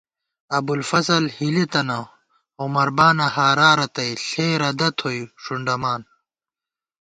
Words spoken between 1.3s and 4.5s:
ہِلی تَنہ عمربا نہ ہارا رتئ ݪے